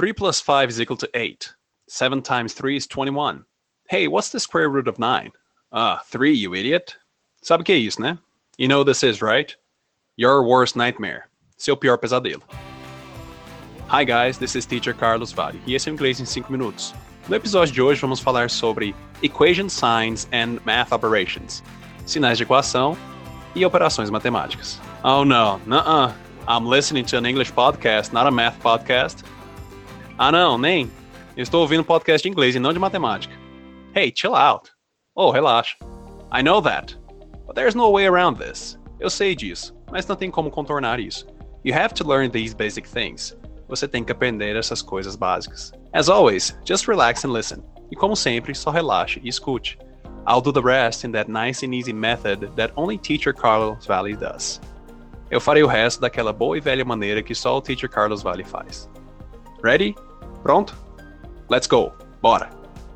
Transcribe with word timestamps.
3 0.00 0.14
plus 0.14 0.40
5 0.40 0.70
is 0.70 0.80
equal 0.80 0.96
to 0.96 1.10
8. 1.12 1.52
7 1.86 2.22
times 2.22 2.54
3 2.54 2.74
is 2.74 2.86
21. 2.86 3.44
Hey, 3.90 4.08
what's 4.08 4.30
the 4.30 4.40
square 4.40 4.70
root 4.70 4.88
of 4.88 4.98
9? 4.98 5.30
Ah, 5.72 6.00
3, 6.06 6.32
you 6.32 6.54
idiot. 6.54 6.96
Sabe 7.44 7.60
o 7.60 7.64
que 7.64 7.74
é 7.74 7.76
isso, 7.76 8.00
né? 8.00 8.18
You 8.56 8.66
know 8.66 8.82
this 8.82 9.02
is, 9.02 9.20
right? 9.20 9.54
Your 10.16 10.42
worst 10.42 10.74
nightmare. 10.74 11.28
Seu 11.58 11.76
pior 11.76 11.98
pesadelo. 11.98 12.40
Hi 13.88 14.02
guys, 14.02 14.38
this 14.38 14.56
is 14.56 14.64
teacher 14.64 14.94
Carlos 14.94 15.32
Vale 15.32 15.60
e 15.66 15.74
esse 15.74 15.90
é 15.90 15.92
o 15.92 15.94
Inglês 15.94 16.18
em 16.18 16.24
5 16.24 16.50
minutos. 16.50 16.94
No 17.28 17.36
episódio 17.36 17.74
de 17.74 17.82
hoje 17.82 18.00
vamos 18.00 18.20
falar 18.20 18.48
sobre 18.48 18.94
equation 19.22 19.68
signs 19.68 20.26
and 20.32 20.60
math 20.64 20.92
operations, 20.92 21.62
sinais 22.06 22.38
de 22.38 22.44
equação 22.44 22.96
e 23.54 23.66
operações 23.66 24.08
matemáticas. 24.08 24.80
Oh 25.04 25.26
no, 25.26 25.60
nuh-uh. 25.66 26.14
I'm 26.48 26.66
listening 26.66 27.04
to 27.04 27.18
an 27.18 27.26
English 27.26 27.52
podcast, 27.52 28.14
not 28.14 28.26
a 28.26 28.30
math 28.30 28.58
podcast. 28.62 29.22
Ah 30.22 30.30
não, 30.30 30.58
nem. 30.58 30.90
Eu 31.34 31.42
estou 31.42 31.62
ouvindo 31.62 31.82
podcast 31.82 32.22
de 32.22 32.30
inglês 32.30 32.54
e 32.54 32.58
não 32.58 32.74
de 32.74 32.78
matemática. 32.78 33.34
Hey, 33.96 34.12
chill 34.14 34.36
out. 34.36 34.70
Oh, 35.14 35.30
relaxa. 35.30 35.78
I 36.30 36.42
know 36.42 36.60
that. 36.60 36.94
But 37.46 37.54
there's 37.54 37.74
no 37.74 37.90
way 37.90 38.06
around 38.06 38.38
this. 38.38 38.78
Eu 39.00 39.08
sei 39.08 39.34
disso, 39.34 39.74
mas 39.90 40.06
não 40.06 40.14
tem 40.14 40.30
como 40.30 40.50
contornar 40.50 41.00
isso. 41.00 41.26
You 41.64 41.74
have 41.74 41.94
to 41.94 42.06
learn 42.06 42.28
these 42.28 42.54
basic 42.54 42.86
things. 42.86 43.34
Você 43.66 43.88
tem 43.88 44.04
que 44.04 44.12
aprender 44.12 44.56
essas 44.56 44.82
coisas 44.82 45.16
básicas. 45.16 45.72
As 45.94 46.10
always, 46.10 46.54
just 46.68 46.86
relax 46.86 47.24
and 47.24 47.32
listen. 47.32 47.64
E 47.90 47.96
como 47.96 48.14
sempre, 48.14 48.54
só 48.54 48.70
relaxe 48.70 49.22
e 49.24 49.28
escute. 49.30 49.78
I'll 50.28 50.42
do 50.42 50.52
the 50.52 50.60
rest 50.60 51.02
in 51.02 51.12
that 51.12 51.30
nice 51.30 51.64
and 51.64 51.72
easy 51.72 51.94
method 51.94 52.46
that 52.56 52.74
only 52.76 52.98
teacher 52.98 53.32
Carlos 53.32 53.86
Valley 53.86 54.16
does. 54.16 54.60
Eu 55.30 55.40
farei 55.40 55.62
o 55.62 55.66
resto 55.66 55.98
daquela 55.98 56.30
boa 56.30 56.58
e 56.58 56.60
velha 56.60 56.84
maneira 56.84 57.22
que 57.22 57.34
só 57.34 57.56
o 57.56 57.62
teacher 57.62 57.88
Carlos 57.88 58.22
Valley 58.22 58.44
faz. 58.44 58.86
Ready? 59.62 59.94
Pronto? 60.42 60.74
Let's 61.48 61.66
go. 61.66 61.92
Bora. 62.22 62.50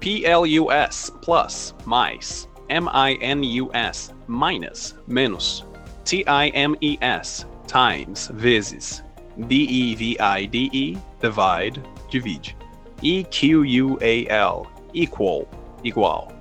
P-L-U-S 0.00 1.10
plus 1.20 1.74
mais 1.84 2.48
M-I-N-U-S 2.70 4.12
minus 4.26 4.94
menos 5.06 5.64
T-I-M-E-S 6.04 7.44
times 7.66 8.28
vezes 8.34 9.02
D-E-V-I-D-E 9.46 10.98
divide 11.20 11.82
divide 12.10 12.54
E-Q-U-A-L 13.02 14.66
equal 14.94 15.48
igual 15.84 16.32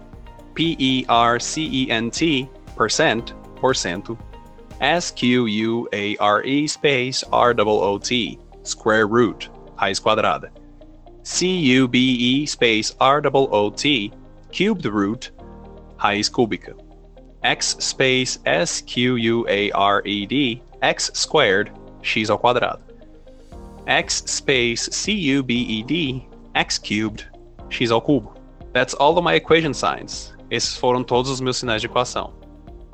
P-E-R-C-E-N-T 0.54 2.50
percent 2.76 3.34
porcento 3.56 4.18
S-Q-U-A-R-E 4.82 6.68
space 6.68 7.24
R-O-O-T 7.32 8.40
square 8.64 9.08
root 9.08 9.50
raiz 9.78 10.00
quadrada 10.02 10.50
C-U-B-E 11.24 12.48
space 12.48 12.96
R-O-O-T 13.00 14.12
cubed 14.52 14.86
root 14.86 15.32
raiz 15.98 16.30
cúbica 16.30 16.76
x 17.44 17.78
space 17.80 18.40
S-Q-U-A-R-E-D 18.46 19.02
x 20.82 21.12
squared 21.14 21.72
x 22.02 22.30
ao 22.30 22.38
quadrado 22.38 22.82
x 23.86 24.24
space 24.28 24.90
C-U-B-E-D 24.92 26.24
x 26.54 26.78
cubed 26.78 27.28
x 27.70 27.92
ao 27.92 28.02
cubo. 28.02 28.34
That's 28.74 28.94
all 28.94 29.18
of 29.18 29.24
my 29.24 29.36
equation 29.36 29.74
signs. 29.74 30.34
Esses 30.52 30.76
foram 30.78 31.04
todos 31.04 31.32
os 31.32 31.42
meus 31.42 31.58
sinais 31.58 31.82
de 31.82 31.88
equação. 31.88 32.34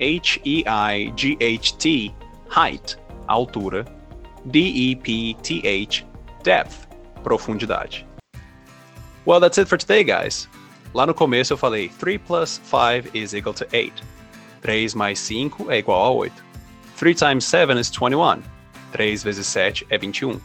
H-E-I-G-H-T, 0.00 1.84
height, 2.50 2.98
altura. 3.28 3.84
D-E-P-T-H, 4.46 6.06
depth, 6.42 6.86
profundidade. 7.22 8.06
Well, 9.24 9.40
that's 9.40 9.58
it 9.58 9.68
for 9.68 9.76
today, 9.76 10.04
guys. 10.04 10.48
Lá 10.94 11.04
no 11.04 11.12
começo 11.12 11.52
eu 11.52 11.58
falei 11.58 11.88
3 11.98 12.18
plus 12.26 12.60
5 12.64 13.10
is 13.12 13.34
equal 13.34 13.54
to 13.54 13.66
8. 13.72 13.92
3 14.62 14.94
mais 14.94 15.18
5 15.18 15.70
é 15.70 15.78
igual 15.78 16.04
a 16.04 16.10
8. 16.10 16.44
3 16.96 17.14
times 17.14 17.44
7 17.44 17.78
is 17.78 17.90
21. 17.90 18.42
3 18.92 19.22
vezes 19.22 19.46
7 19.46 19.86
é 19.90 19.98
21. 19.98 20.40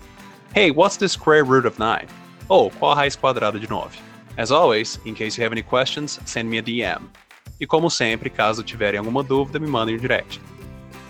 Hey, 0.53 0.71
what's 0.71 0.97
the 0.97 1.07
square 1.07 1.43
root 1.43 1.65
of 1.65 1.79
9? 1.79 2.07
Oh, 2.49 2.69
qual 2.71 2.91
a 2.91 2.95
raiz 2.95 3.15
quadrada 3.15 3.59
de 3.59 3.67
9? 3.67 3.89
As 4.37 4.51
always, 4.51 4.99
in 5.05 5.13
case 5.13 5.37
you 5.37 5.43
have 5.43 5.53
any 5.53 5.61
questions, 5.61 6.19
send 6.25 6.49
me 6.49 6.57
a 6.57 6.61
DM. 6.61 7.09
E 7.59 7.65
como 7.65 7.89
sempre, 7.89 8.29
caso 8.29 8.63
tiverem 8.63 8.97
alguma 8.97 9.23
dúvida, 9.23 9.59
me 9.59 9.67
mandem 9.67 9.95
um 9.95 9.99
direct. 9.99 10.39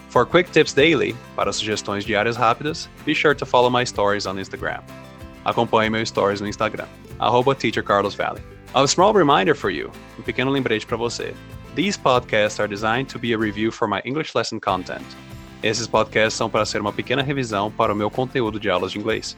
For 0.09 0.25
quick 0.25 0.51
tips 0.51 0.73
daily, 0.73 1.15
para 1.35 1.53
sugestões 1.53 2.03
diárias 2.03 2.35
rápidas, 2.35 2.89
be 3.05 3.13
sure 3.13 3.33
to 3.33 3.45
follow 3.45 3.69
my 3.69 3.85
stories 3.85 4.27
on 4.27 4.37
Instagram. 4.37 4.83
Acompanhe 5.45 5.89
meus 5.89 6.09
stories 6.09 6.41
no 6.41 6.47
Instagram, 6.47 6.87
arroba 7.19 7.55
teachercarlosvalley. 7.55 8.41
A 8.75 8.87
small 8.87 9.13
reminder 9.13 9.55
for 9.55 9.69
you, 9.69 9.89
um 10.19 10.23
pequeno 10.23 10.51
lembrete 10.51 10.85
para 10.85 10.97
você. 10.97 11.33
These 11.75 11.97
podcasts 11.97 12.59
are 12.59 12.67
designed 12.67 13.07
to 13.09 13.17
be 13.17 13.31
a 13.31 13.37
review 13.37 13.71
for 13.71 13.87
my 13.87 14.01
English 14.03 14.35
lesson 14.35 14.59
content. 14.59 15.05
Esses 15.63 15.87
podcasts 15.87 16.33
são 16.33 16.49
para 16.49 16.65
ser 16.65 16.81
uma 16.81 16.91
pequena 16.91 17.21
revisão 17.21 17.71
para 17.71 17.93
o 17.93 17.95
meu 17.95 18.09
conteúdo 18.09 18.59
de 18.59 18.69
aulas 18.69 18.91
de 18.91 18.99
inglês. 18.99 19.37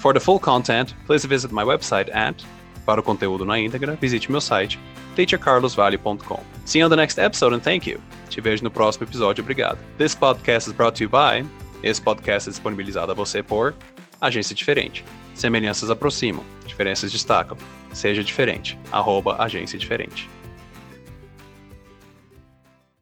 For 0.00 0.12
the 0.12 0.20
full 0.20 0.38
content, 0.38 0.92
please 1.06 1.26
visit 1.26 1.52
my 1.52 1.62
website 1.62 2.10
at 2.12 2.44
para 2.84 3.00
o 3.00 3.02
conteúdo 3.02 3.44
na 3.44 3.58
íntegra, 3.58 3.98
visite 4.00 4.30
meu 4.30 4.40
site 4.40 4.78
teachercarlosvale.com. 5.14 6.40
See 6.64 6.78
you 6.78 6.86
on 6.86 6.90
the 6.90 6.96
next 6.96 7.18
episode 7.18 7.54
and 7.54 7.60
thank 7.60 7.86
you. 7.86 8.00
Te 8.30 8.40
vejo 8.40 8.62
no 8.62 8.70
próximo 8.70 9.04
episódio, 9.04 9.42
obrigado. 9.42 9.78
This 9.98 10.14
podcast 10.14 10.70
is 10.70 10.74
brought 10.74 10.96
to 10.96 11.04
you 11.04 11.10
by. 11.10 11.46
Esse 11.82 12.00
podcast 12.00 12.48
é 12.48 12.52
disponibilizado 12.52 13.12
a 13.12 13.14
você 13.14 13.42
por 13.42 13.74
Agência 14.20 14.54
Diferente. 14.54 15.04
Semelhanças 15.34 15.90
aproximam, 15.90 16.44
diferenças 16.66 17.12
destacam. 17.12 17.56
Seja 17.92 18.22
diferente. 18.22 18.78
Arroba 18.92 19.36
Agência 19.42 19.78
Diferente. 19.78 20.28